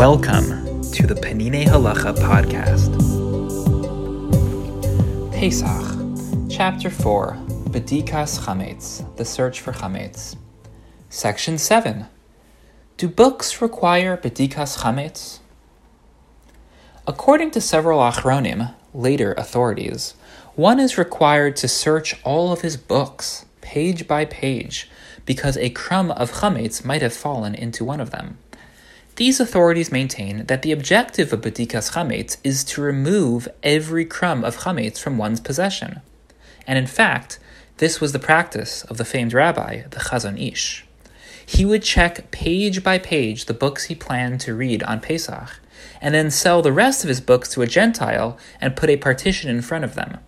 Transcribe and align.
Welcome 0.00 0.80
to 0.92 1.06
the 1.06 1.12
Peninei 1.12 1.66
Halacha 1.66 2.14
podcast. 2.16 2.90
Pesach, 5.30 6.48
Chapter 6.50 6.88
4, 6.88 7.36
Bedikas 7.68 8.40
Chametz, 8.40 9.04
the 9.18 9.26
search 9.26 9.60
for 9.60 9.72
Chametz. 9.74 10.36
Section 11.10 11.58
7. 11.58 12.06
Do 12.96 13.08
books 13.08 13.60
require 13.60 14.16
Bedikas 14.16 14.78
Chametz? 14.78 15.40
According 17.06 17.50
to 17.50 17.60
several 17.60 18.00
Achronim, 18.00 18.74
later 18.94 19.34
authorities, 19.34 20.14
one 20.54 20.80
is 20.80 20.96
required 20.96 21.56
to 21.56 21.68
search 21.68 22.18
all 22.24 22.54
of 22.54 22.62
his 22.62 22.78
books, 22.78 23.44
page 23.60 24.08
by 24.08 24.24
page, 24.24 24.90
because 25.26 25.58
a 25.58 25.68
crumb 25.68 26.10
of 26.12 26.32
chametz 26.32 26.86
might 26.86 27.02
have 27.02 27.12
fallen 27.12 27.54
into 27.54 27.84
one 27.84 28.00
of 28.00 28.12
them. 28.12 28.38
These 29.20 29.38
authorities 29.38 29.92
maintain 29.92 30.46
that 30.46 30.62
the 30.62 30.72
objective 30.72 31.30
of 31.30 31.42
bedikas 31.42 31.92
chametz 31.92 32.38
is 32.42 32.64
to 32.64 32.80
remove 32.80 33.48
every 33.62 34.06
crumb 34.06 34.42
of 34.44 34.60
chametz 34.60 34.98
from 34.98 35.18
one's 35.18 35.40
possession. 35.40 36.00
And 36.66 36.78
in 36.78 36.86
fact, 36.86 37.38
this 37.76 38.00
was 38.00 38.12
the 38.12 38.18
practice 38.18 38.82
of 38.84 38.96
the 38.96 39.04
famed 39.04 39.34
rabbi, 39.34 39.82
the 39.90 40.00
Chazon 40.00 40.40
Ish. 40.40 40.86
He 41.44 41.66
would 41.66 41.82
check 41.82 42.30
page 42.30 42.82
by 42.82 42.96
page 42.96 43.44
the 43.44 43.52
books 43.52 43.84
he 43.84 43.94
planned 43.94 44.40
to 44.40 44.54
read 44.54 44.82
on 44.84 45.00
Pesach, 45.00 45.60
and 46.00 46.14
then 46.14 46.30
sell 46.30 46.62
the 46.62 46.72
rest 46.72 47.04
of 47.04 47.08
his 47.08 47.20
books 47.20 47.50
to 47.50 47.60
a 47.60 47.66
Gentile 47.66 48.38
and 48.58 48.74
put 48.74 48.88
a 48.88 48.96
partition 48.96 49.50
in 49.50 49.60
front 49.60 49.84
of 49.84 49.96
them. 49.96 50.20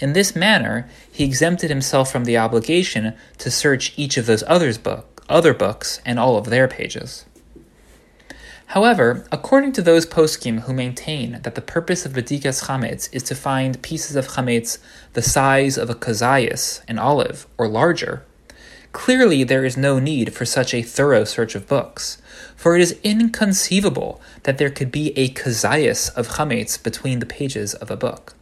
In 0.00 0.14
this 0.14 0.34
manner, 0.34 0.88
he 1.12 1.22
exempted 1.22 1.70
himself 1.70 2.10
from 2.10 2.24
the 2.24 2.38
obligation 2.38 3.14
to 3.38 3.52
search 3.52 3.92
each 3.96 4.16
of 4.16 4.26
those 4.26 4.42
others 4.48 4.78
book, 4.78 5.22
other 5.28 5.54
books 5.54 6.00
and 6.04 6.18
all 6.18 6.36
of 6.36 6.46
their 6.46 6.66
pages. 6.66 7.24
However, 8.66 9.24
according 9.30 9.72
to 9.72 9.82
those 9.82 10.06
poskim 10.06 10.60
who 10.62 10.72
maintain 10.72 11.40
that 11.42 11.54
the 11.54 11.60
purpose 11.60 12.04
of 12.04 12.12
Bedikas 12.12 12.64
Chametz 12.64 13.08
is 13.12 13.22
to 13.24 13.34
find 13.34 13.80
pieces 13.80 14.16
of 14.16 14.28
Chametz 14.28 14.78
the 15.12 15.22
size 15.22 15.78
of 15.78 15.88
a 15.88 15.94
kazayas, 15.94 16.82
an 16.88 16.98
olive, 16.98 17.46
or 17.56 17.68
larger, 17.68 18.24
clearly 18.92 19.44
there 19.44 19.64
is 19.64 19.76
no 19.76 19.98
need 19.98 20.34
for 20.34 20.44
such 20.44 20.74
a 20.74 20.82
thorough 20.82 21.24
search 21.24 21.54
of 21.54 21.68
books, 21.68 22.18
for 22.56 22.74
it 22.74 22.82
is 22.82 22.98
inconceivable 23.04 24.20
that 24.42 24.58
there 24.58 24.70
could 24.70 24.90
be 24.90 25.16
a 25.16 25.28
kazayas 25.30 26.12
of 26.16 26.28
Chametz 26.28 26.82
between 26.82 27.20
the 27.20 27.26
pages 27.26 27.74
of 27.74 27.90
a 27.90 27.96
book. 27.96 28.34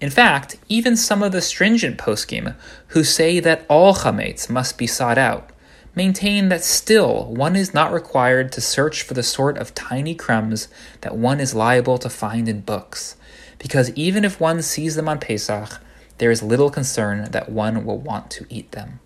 In 0.00 0.10
fact, 0.10 0.56
even 0.68 0.96
some 0.96 1.22
of 1.22 1.32
the 1.32 1.40
stringent 1.40 1.98
poskim, 1.98 2.54
who 2.88 3.02
say 3.02 3.40
that 3.40 3.64
all 3.68 3.94
chametz 3.94 4.50
must 4.50 4.76
be 4.76 4.86
sought 4.86 5.16
out, 5.16 5.50
maintain 5.96 6.50
that 6.50 6.62
still 6.62 7.24
one 7.24 7.56
is 7.56 7.74
not 7.74 7.92
required 7.92 8.52
to 8.52 8.60
search 8.60 9.02
for 9.02 9.14
the 9.14 9.22
sort 9.22 9.56
of 9.56 9.74
tiny 9.74 10.14
crumbs 10.14 10.68
that 11.00 11.16
one 11.16 11.40
is 11.40 11.54
liable 11.54 11.98
to 11.98 12.10
find 12.10 12.48
in 12.48 12.60
books, 12.60 13.16
because 13.58 13.90
even 13.94 14.24
if 14.24 14.38
one 14.38 14.62
sees 14.62 14.94
them 14.94 15.08
on 15.08 15.18
Pesach, 15.18 15.80
there 16.18 16.30
is 16.30 16.42
little 16.42 16.70
concern 16.70 17.30
that 17.30 17.48
one 17.48 17.84
will 17.84 17.98
want 17.98 18.30
to 18.30 18.46
eat 18.48 18.70
them. 18.72 19.00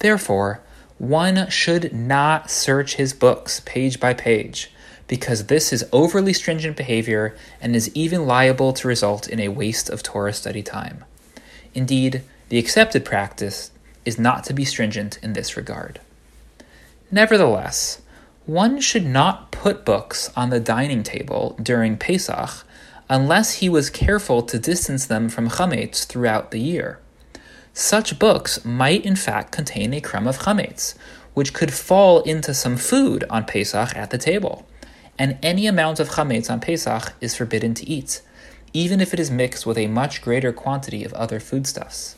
Therefore, 0.00 0.60
one 0.98 1.48
should 1.48 1.92
not 1.92 2.50
search 2.50 2.96
his 2.96 3.12
books 3.12 3.60
page 3.60 4.00
by 4.00 4.14
page 4.14 4.72
because 5.06 5.46
this 5.46 5.72
is 5.72 5.88
overly 5.92 6.32
stringent 6.32 6.76
behavior 6.76 7.36
and 7.60 7.74
is 7.74 7.90
even 7.94 8.26
liable 8.26 8.72
to 8.72 8.88
result 8.88 9.28
in 9.28 9.40
a 9.40 9.48
waste 9.48 9.88
of 9.88 10.02
Torah 10.02 10.32
study 10.32 10.62
time. 10.62 11.04
Indeed, 11.72 12.22
the 12.48 12.58
accepted 12.58 13.04
practice 13.04 13.70
is 14.04 14.18
not 14.18 14.44
to 14.44 14.52
be 14.52 14.64
stringent 14.64 15.18
in 15.22 15.32
this 15.32 15.56
regard. 15.56 16.00
Nevertheless, 17.10 18.02
one 18.46 18.80
should 18.80 19.06
not 19.06 19.50
put 19.50 19.84
books 19.84 20.30
on 20.36 20.50
the 20.50 20.60
dining 20.60 21.02
table 21.02 21.56
during 21.62 21.96
Pesach 21.96 22.64
unless 23.10 23.54
he 23.54 23.68
was 23.68 23.90
careful 23.90 24.42
to 24.42 24.58
distance 24.58 25.06
them 25.06 25.28
from 25.28 25.48
chametz 25.48 26.04
throughout 26.04 26.50
the 26.50 26.60
year. 26.60 26.98
Such 27.72 28.18
books 28.18 28.64
might 28.64 29.04
in 29.04 29.16
fact 29.16 29.52
contain 29.52 29.94
a 29.94 30.00
crumb 30.00 30.26
of 30.26 30.40
chametz, 30.40 30.94
which 31.34 31.54
could 31.54 31.72
fall 31.72 32.20
into 32.22 32.52
some 32.52 32.76
food 32.76 33.24
on 33.30 33.44
Pesach 33.44 33.96
at 33.96 34.10
the 34.10 34.18
table 34.18 34.66
and 35.18 35.36
any 35.42 35.66
amount 35.66 35.98
of 35.98 36.10
chametz 36.10 36.50
on 36.50 36.60
Pesach 36.60 37.12
is 37.20 37.34
forbidden 37.34 37.74
to 37.74 37.88
eat, 37.88 38.22
even 38.72 39.00
if 39.00 39.12
it 39.12 39.20
is 39.20 39.30
mixed 39.30 39.66
with 39.66 39.76
a 39.76 39.88
much 39.88 40.22
greater 40.22 40.52
quantity 40.52 41.04
of 41.04 41.12
other 41.14 41.40
foodstuffs. 41.40 42.14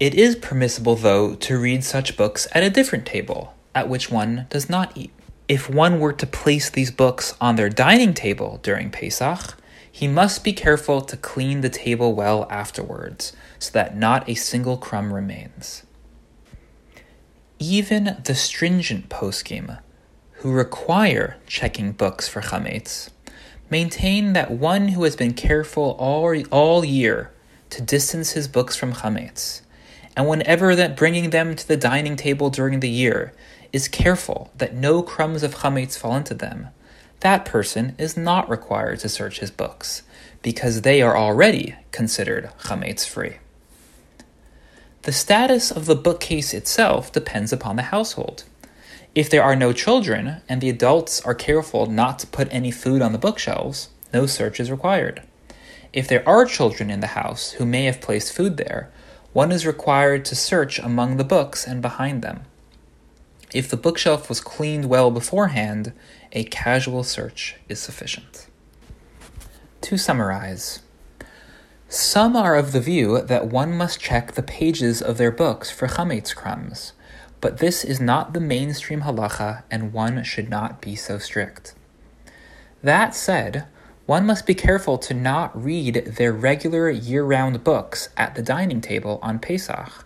It 0.00 0.14
is 0.14 0.34
permissible, 0.34 0.96
though, 0.96 1.34
to 1.34 1.58
read 1.58 1.84
such 1.84 2.16
books 2.16 2.48
at 2.52 2.62
a 2.62 2.70
different 2.70 3.04
table, 3.04 3.52
at 3.74 3.86
which 3.86 4.10
one 4.10 4.46
does 4.48 4.70
not 4.70 4.96
eat. 4.96 5.12
If 5.46 5.68
one 5.68 6.00
were 6.00 6.14
to 6.14 6.26
place 6.26 6.70
these 6.70 6.90
books 6.90 7.34
on 7.38 7.56
their 7.56 7.68
dining 7.68 8.14
table 8.14 8.60
during 8.62 8.90
Pesach, 8.90 9.58
he 9.92 10.08
must 10.08 10.42
be 10.42 10.54
careful 10.54 11.02
to 11.02 11.18
clean 11.18 11.60
the 11.60 11.68
table 11.68 12.14
well 12.14 12.46
afterwards, 12.50 13.34
so 13.58 13.72
that 13.72 13.94
not 13.94 14.26
a 14.26 14.34
single 14.34 14.78
crumb 14.78 15.12
remains. 15.12 15.82
Even 17.58 18.16
the 18.24 18.34
stringent 18.34 19.10
poskim 19.10 19.80
who 20.36 20.50
require 20.50 21.36
checking 21.46 21.92
books 21.92 22.26
for 22.26 22.40
chametz 22.40 23.10
maintain 23.68 24.32
that 24.32 24.50
one 24.50 24.88
who 24.88 25.04
has 25.04 25.14
been 25.14 25.34
careful 25.34 25.94
all, 25.98 26.34
all 26.50 26.82
year 26.86 27.32
to 27.68 27.82
distance 27.82 28.30
his 28.30 28.48
books 28.48 28.74
from 28.74 28.94
chametz, 28.94 29.60
and 30.16 30.28
whenever 30.28 30.74
that 30.74 30.96
bringing 30.96 31.30
them 31.30 31.54
to 31.56 31.66
the 31.66 31.76
dining 31.76 32.16
table 32.16 32.50
during 32.50 32.80
the 32.80 32.88
year 32.88 33.32
is 33.72 33.88
careful 33.88 34.50
that 34.58 34.74
no 34.74 35.02
crumbs 35.02 35.42
of 35.42 35.56
chametz 35.56 35.96
fall 35.96 36.16
into 36.16 36.34
them, 36.34 36.68
that 37.20 37.44
person 37.44 37.94
is 37.98 38.16
not 38.16 38.48
required 38.48 38.98
to 39.00 39.08
search 39.08 39.40
his 39.40 39.50
books 39.50 40.02
because 40.42 40.82
they 40.82 41.02
are 41.02 41.16
already 41.16 41.76
considered 41.92 42.50
chametz 42.64 43.06
free. 43.06 43.36
The 45.02 45.12
status 45.12 45.70
of 45.70 45.86
the 45.86 45.94
bookcase 45.94 46.52
itself 46.52 47.12
depends 47.12 47.52
upon 47.52 47.76
the 47.76 47.84
household. 47.84 48.44
If 49.14 49.30
there 49.30 49.42
are 49.42 49.56
no 49.56 49.72
children 49.72 50.42
and 50.48 50.60
the 50.60 50.68
adults 50.68 51.20
are 51.22 51.34
careful 51.34 51.86
not 51.86 52.18
to 52.20 52.26
put 52.26 52.48
any 52.52 52.70
food 52.70 53.02
on 53.02 53.12
the 53.12 53.18
bookshelves, 53.18 53.88
no 54.12 54.26
search 54.26 54.60
is 54.60 54.70
required. 54.70 55.22
If 55.92 56.06
there 56.06 56.26
are 56.28 56.44
children 56.44 56.90
in 56.90 57.00
the 57.00 57.08
house 57.08 57.52
who 57.52 57.66
may 57.66 57.84
have 57.84 58.00
placed 58.00 58.32
food 58.32 58.56
there, 58.56 58.90
one 59.32 59.52
is 59.52 59.66
required 59.66 60.24
to 60.24 60.36
search 60.36 60.78
among 60.78 61.16
the 61.16 61.24
books 61.24 61.66
and 61.66 61.80
behind 61.80 62.22
them. 62.22 62.42
If 63.52 63.68
the 63.68 63.76
bookshelf 63.76 64.28
was 64.28 64.40
cleaned 64.40 64.86
well 64.86 65.10
beforehand, 65.10 65.92
a 66.32 66.44
casual 66.44 67.02
search 67.02 67.56
is 67.68 67.80
sufficient. 67.80 68.46
To 69.82 69.96
summarize, 69.96 70.80
some 71.88 72.36
are 72.36 72.54
of 72.54 72.70
the 72.70 72.80
view 72.80 73.20
that 73.20 73.48
one 73.48 73.72
must 73.76 74.00
check 74.00 74.32
the 74.32 74.42
pages 74.42 75.02
of 75.02 75.18
their 75.18 75.32
books 75.32 75.70
for 75.70 75.88
chametz 75.88 76.34
crumbs, 76.34 76.92
but 77.40 77.58
this 77.58 77.84
is 77.84 78.00
not 78.00 78.32
the 78.32 78.40
mainstream 78.40 79.00
halacha, 79.00 79.64
and 79.70 79.92
one 79.92 80.22
should 80.22 80.48
not 80.48 80.80
be 80.80 80.94
so 80.94 81.18
strict. 81.18 81.74
That 82.82 83.14
said, 83.14 83.66
one 84.10 84.26
must 84.26 84.44
be 84.44 84.56
careful 84.56 84.98
to 84.98 85.14
not 85.14 85.52
read 85.54 85.94
their 86.16 86.32
regular 86.32 86.90
year 86.90 87.22
round 87.22 87.62
books 87.62 88.08
at 88.16 88.34
the 88.34 88.42
dining 88.42 88.80
table 88.80 89.20
on 89.22 89.38
Pesach, 89.38 90.04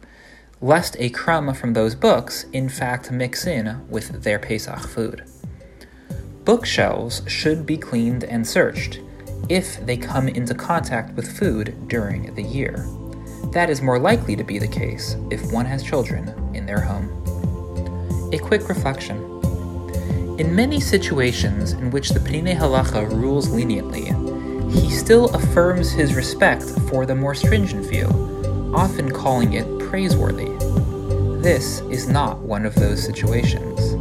lest 0.61 0.95
a 0.99 1.09
crumb 1.09 1.55
from 1.55 1.73
those 1.73 1.95
books 1.95 2.45
in 2.53 2.69
fact 2.69 3.11
mix 3.11 3.47
in 3.47 3.81
with 3.89 4.23
their 4.23 4.39
Pesach 4.39 4.81
food. 4.81 5.25
Bookshelves 6.45 7.23
should 7.27 7.65
be 7.65 7.79
cleaned 7.79 8.25
and 8.25 8.47
searched 8.47 9.01
if 9.49 9.83
they 9.87 9.97
come 9.97 10.29
into 10.29 10.55
contact 10.55 11.17
with 11.17 11.39
food 11.39 11.75
during 11.89 12.35
the 12.35 12.43
year. 12.43 12.87
That 13.55 13.71
is 13.71 13.81
more 13.81 13.99
likely 13.99 14.37
to 14.37 14.45
be 14.45 14.59
the 14.59 14.69
case 14.69 15.17
if 15.31 15.51
one 15.51 15.65
has 15.65 15.83
children 15.83 16.29
in 16.55 16.67
their 16.67 16.83
home. 16.83 17.09
A 18.35 18.39
quick 18.39 18.69
reflection. 18.69 19.34
In 20.37 20.53
many 20.53 20.81
situations 20.81 21.75
in 21.75 21.93
which 21.93 22.11
the 22.11 22.19
Peninei 22.19 22.57
Halacha 22.57 23.09
rules 23.09 23.51
leniently, 23.51 24.07
he 24.73 24.91
still 24.91 25.29
affirms 25.29 25.93
his 25.93 26.17
respect 26.17 26.65
for 26.89 27.07
the 27.07 27.15
more 27.15 27.37
stringent 27.37 27.87
view, 27.87 28.09
often 28.75 29.13
calling 29.13 29.53
it 29.53 29.79
praiseworthy. 29.79 30.51
This 31.41 31.83
is 31.83 32.09
not 32.09 32.41
one 32.41 32.67
of 32.67 32.75
those 32.75 33.01
situations. 33.01 33.93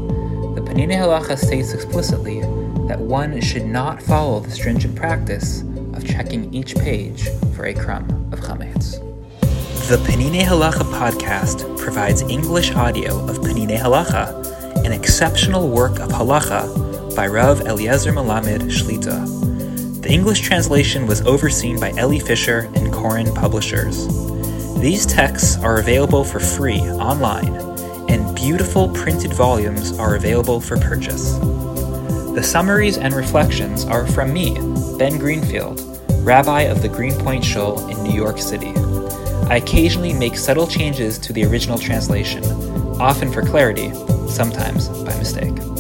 The 0.56 0.62
Peninei 0.66 0.98
Halacha 0.98 1.38
states 1.38 1.72
explicitly 1.74 2.42
that 2.88 2.98
one 3.00 3.40
should 3.40 3.68
not 3.68 4.02
follow 4.02 4.40
the 4.40 4.50
stringent 4.50 4.96
practice 4.96 5.62
of 5.94 6.04
checking 6.04 6.52
each 6.52 6.76
page 6.76 7.30
for 7.56 7.66
a 7.66 7.76
crumb 7.76 8.10
of 8.34 8.40
chametz. 8.40 8.94
The 9.88 9.98
Peninei 9.98 10.42
Halacha 10.42 10.92
podcast 10.98 11.78
provides 11.78 12.24
English 12.24 12.72
audio 12.72 13.24
of 13.28 13.38
Peninei 13.38 13.78
Halacha, 13.78 14.63
an 14.86 14.92
exceptional 14.92 15.70
work 15.70 16.00
of 16.00 16.10
halacha 16.10 17.16
by 17.16 17.28
Rav 17.28 17.62
Eliezer 17.62 18.12
Melamed 18.12 18.64
Shlita. 18.64 20.02
The 20.02 20.10
English 20.10 20.42
translation 20.42 21.08
was 21.08 21.22
overseen 21.22 21.80
by 21.80 21.92
Elli 21.98 22.20
Fischer 22.20 22.70
and 22.76 22.92
Koren 22.92 23.34
Publishers. 23.34 24.08
These 24.82 25.06
texts 25.06 25.58
are 25.60 25.78
available 25.78 26.26
for 26.26 26.40
free 26.40 26.82
online, 26.82 27.56
and 28.10 28.36
beautiful 28.36 28.90
printed 28.90 29.34
volumes 29.34 29.98
are 29.98 30.16
available 30.16 30.60
for 30.60 30.78
purchase. 30.78 31.38
The 32.34 32.44
summaries 32.44 32.98
and 32.98 33.14
reflections 33.14 33.86
are 33.86 34.06
from 34.08 34.34
me, 34.34 34.56
Ben 34.98 35.18
Greenfield, 35.18 35.82
rabbi 36.26 36.64
of 36.64 36.82
the 36.82 36.90
Greenpoint 36.90 37.46
Shul 37.46 37.88
in 37.90 38.04
New 38.04 38.14
York 38.14 38.40
City. 38.40 38.74
I 39.48 39.58
occasionally 39.58 40.14
make 40.14 40.36
subtle 40.36 40.68
changes 40.68 41.18
to 41.20 41.32
the 41.32 41.46
original 41.46 41.78
translation, 41.78 42.44
often 43.00 43.32
for 43.32 43.42
clarity, 43.42 43.92
sometimes 44.34 44.90
by 44.90 45.16
mistake. 45.18 45.73